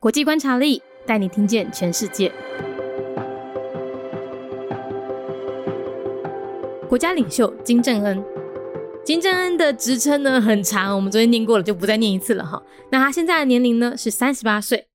[0.00, 2.32] 国际观察力带你听见全世界。
[6.88, 8.24] 国家领袖金正恩，
[9.04, 12.62] 金正恩的职称呢很长，我们昨天念过了，就不再念一次了哈。
[12.90, 14.86] 那他现在的年龄呢是三十八岁，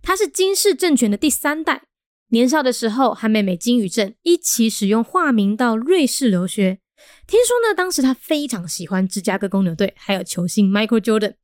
[0.00, 1.82] 他是金氏政权的第三代。
[2.30, 6.78] 年少的时候和妹妹金宇镇一起使用化名到瑞士留学。
[7.26, 11.34] 听说呢，当时他非常喜欢芝加哥公牛队，还有球星 Michael Jordan。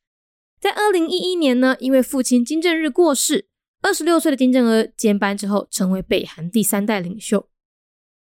[0.61, 3.47] 在二零一一年呢，因为父亲金正日过世，
[3.81, 7.49] 二十六岁的金正恩接班之后，成为北韩第三代领袖。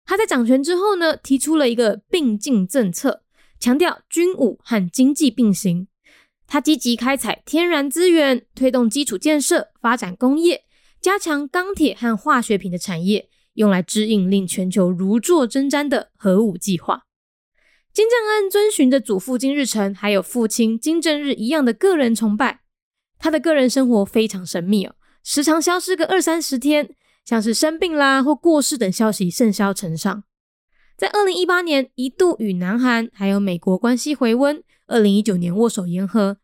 [0.05, 3.23] 他在掌权之后呢，提出了一个并进政策，
[3.59, 5.89] 强调军武和经济并行。
[6.47, 10.63] 他积极开采天然资源，推动基础建设，发展工业，
[11.01, 17.03] 加强钢铁和化学品的产业，用来支应令全球如坐针毡的核武计划。
[17.93, 22.61] 金正恩遵循着祖父金日成还有父亲金正日一样的个人崇拜，
[23.17, 26.95] 他的个人生活非常神秘哦，时常消失个二三十天。
[27.25, 30.23] 像是生病啦或过世等消息甚嚣尘上，
[30.97, 36.37] 在二零一八年一度与南韩还有美国关系回温，二零一九年握手言和，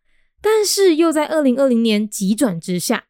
[0.44, 3.05] 但是又在二零二零年急转直下。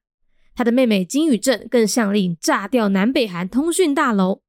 [0.55, 4.41] 他的妹妹金宇镇更下令炸掉南北韩通讯大楼。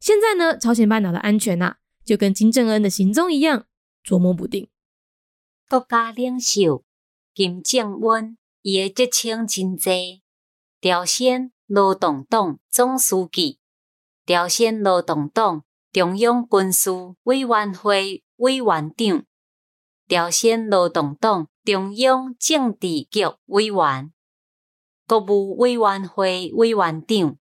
[0.00, 3.66] 现在呢，朝鲜半岛的安全呐，就跟金正恩的行踪一样
[4.02, 4.68] 捉摸不定。
[5.68, 6.84] 国家领袖
[7.34, 10.22] 金正恩，伊的职称真济，
[10.80, 11.50] 朝鲜。
[11.66, 13.58] 劳动党总书记、
[14.26, 16.90] 朝鲜劳动党中央军事
[17.22, 19.24] 委员会委员长、
[20.06, 24.12] 朝鲜劳动党中央政治局委员、
[25.06, 27.38] 国务委员会委员长、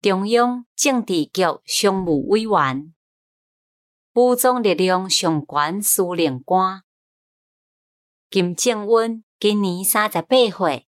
[0.00, 2.94] 中央政治局常务委员、
[4.14, 6.82] 武装力量上悬司令官。
[8.28, 10.86] 金正恩今年三十八岁，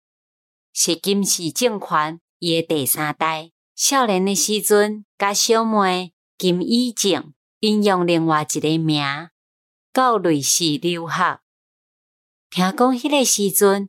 [0.75, 2.20] 是金氏政权。
[2.39, 9.02] 伊诶第三代，少年诶时阵，甲小妹金以正引用另外一个名，
[9.91, 11.41] 到瑞士留学。
[12.51, 13.89] 听讲迄个时阵，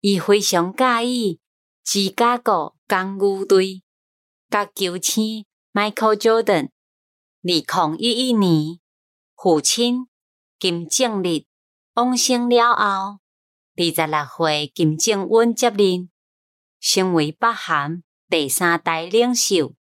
[0.00, 1.40] 伊非常介意
[1.82, 3.82] 芝加哥公牛队，
[4.48, 6.75] 甲球星 Michael Jordan。
[7.48, 8.80] 二零一一年，
[9.36, 10.08] 父亲
[10.58, 11.44] 金正日
[11.94, 13.20] 往生了后，
[13.76, 16.10] 二十六岁金正恩接任。
[16.80, 19.76] 成为北韩第三代领袖，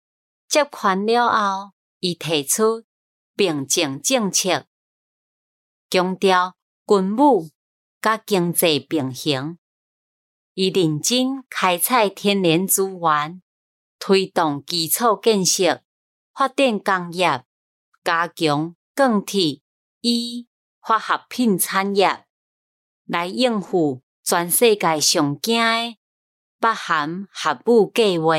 [0.49, 2.83] 接权了后，伊提出
[3.37, 4.67] 并进政策，
[5.89, 7.49] 强调军武
[8.01, 9.59] 甲经济并行。
[10.55, 13.41] 伊认真开采天然资源，
[14.01, 15.85] 推动基础建设，
[16.35, 17.45] 发展工业，
[18.05, 19.61] 加强钢铁、
[20.01, 20.49] 以
[20.81, 22.27] 化学品产业，
[23.05, 25.99] 来应付全世界上惊诶。
[26.59, 28.35] 北韩核武计划，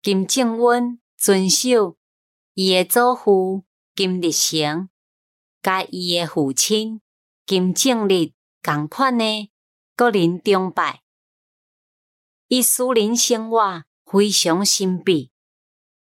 [0.00, 1.96] 金正恩遵守
[2.54, 4.88] 伊诶祖父金日成，
[5.60, 7.00] 甲伊诶父亲
[7.46, 8.32] 金正日
[8.62, 9.50] 共款诶
[9.96, 11.02] 个人崇拜。
[12.48, 15.30] 伊私人生活非常神秘，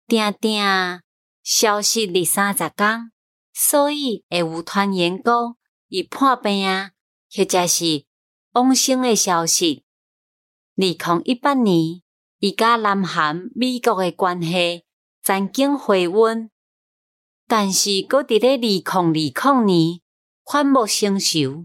[0.07, 0.63] 定定
[1.51, 3.11] 消息二三十天，
[3.55, 5.57] 所以会有传言讲
[5.89, 6.91] 伊破病啊，
[7.35, 8.05] 或者是
[8.53, 9.83] 往生诶消息。
[10.77, 12.03] 二零一八年，
[12.39, 14.85] 伊甲南韩、美国诶关系
[15.23, 16.51] 曾经回温，
[17.47, 20.01] 但是搁伫咧二零二零年
[20.45, 21.65] 反目成仇。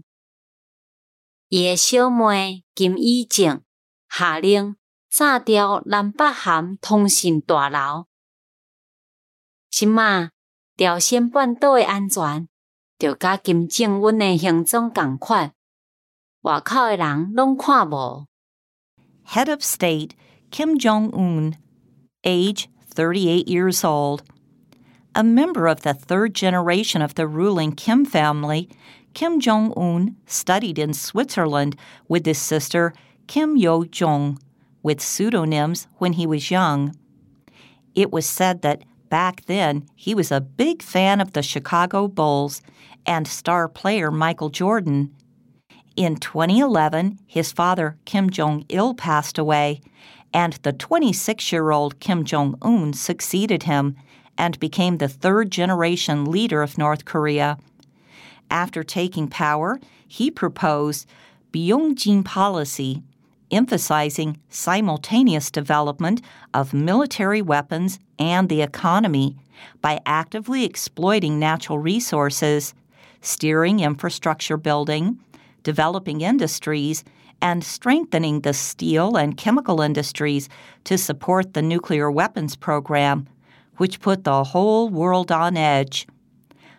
[1.48, 3.62] 伊诶小妹金以正
[4.08, 4.76] 下令
[5.10, 8.06] 炸掉南北韩通信大楼。
[9.73, 10.29] 即马
[10.77, 12.47] 朝鲜半岛诶安全，
[12.97, 15.51] 就甲金正恩诶行踪共款，
[16.41, 18.25] 外口诶人拢看无。
[19.27, 20.11] head of state
[20.51, 21.55] Kim Jong un,
[22.23, 24.21] age 38 years old.
[25.13, 28.69] A member of the third generation of the ruling Kim family,
[29.13, 31.75] Kim Jong un studied in Switzerland
[32.07, 32.93] with his sister
[33.27, 34.39] Kim Yo Jong,
[34.81, 36.95] with pseudonyms when he was young.
[37.93, 38.83] It was said that
[39.14, 42.60] back then he was a big fan of the Chicago Bulls
[43.06, 45.14] and star player Michael Jordan.
[45.94, 49.80] In 2011, his father, Kim Jong il, passed away,
[50.32, 53.94] and the 26 year old Kim Jong un succeeded him
[54.36, 57.56] and became the third generation leader of North Korea.
[58.50, 59.78] After taking power,
[60.08, 61.06] he proposed
[61.52, 63.04] Byungjin policy,
[63.50, 66.20] emphasizing simultaneous development
[66.52, 69.36] of military weapons and the economy
[69.80, 72.74] by actively exploiting natural resources,
[73.20, 75.18] steering infrastructure building,
[75.62, 77.04] developing industries,
[77.40, 80.48] and strengthening the steel and chemical industries
[80.84, 83.26] to support the nuclear weapons program,
[83.76, 86.06] which put the whole world on edge.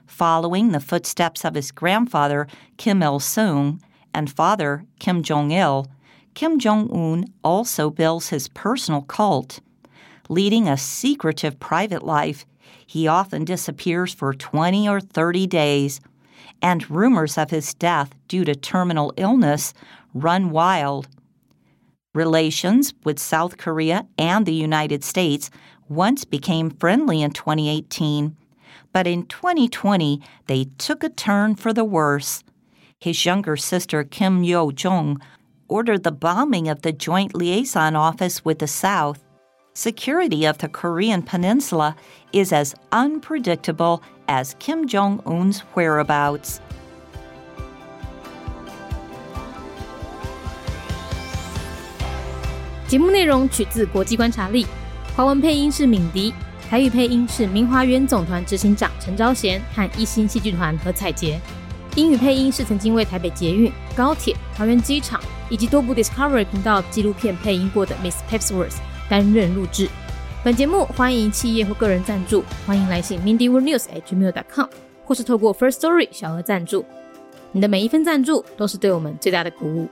[0.08, 2.48] Following the footsteps of his grandfather,
[2.78, 3.82] Kim Il sung,
[4.14, 5.88] and father, Kim Jong il,
[6.36, 9.62] Kim Jong un also builds his personal cult.
[10.28, 12.46] Leading a secretive private life,
[12.86, 16.02] he often disappears for 20 or 30 days,
[16.62, 19.74] and rumors of his death due to terminal illness
[20.14, 21.08] run wild.
[22.14, 25.50] Relations with South Korea and the United States
[25.88, 28.36] once became friendly in 2018,
[28.92, 32.44] but in 2020 they took a turn for the worse.
[33.00, 35.22] His younger sister, Kim Yo Jong,
[35.69, 39.19] ordered the bombing of the Joint Liaison Office with the South.
[39.73, 41.95] Security of the Korean Peninsula
[42.33, 46.59] is as unpredictable as Kim Jong un's whereabouts.
[52.89, 54.67] 节目内容取自国际观察力，
[55.17, 56.35] 华文配音是敏迪，
[56.69, 61.41] 台语配音是明华园总团执行长陈昭贤和一星戏剧团何彩杰，
[61.95, 68.78] 英语配音是曾经为台北捷运、高铁、桃园机场 以及多部 Discovery 频道纪录片配音过的 Miss Pepsworth
[69.10, 69.90] 担任录制。
[70.44, 74.68] 本节目欢迎企业或个人赞助，欢迎来信 mindyworldnews@gmail.com，
[75.04, 76.86] 或是透过 First Story 小额赞助。
[77.52, 79.88] 你的每一份赞助都是对我们最大的鼓舞。